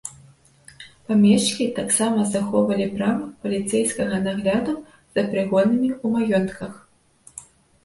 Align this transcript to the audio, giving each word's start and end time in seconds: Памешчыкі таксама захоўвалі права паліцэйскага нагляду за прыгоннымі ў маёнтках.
Памешчыкі 1.09 1.67
таксама 1.79 2.23
захоўвалі 2.35 2.87
права 2.95 3.29
паліцэйскага 3.45 4.15
нагляду 4.25 4.73
за 5.15 5.21
прыгоннымі 5.31 5.89
ў 5.93 6.05
маёнтках. 6.19 6.73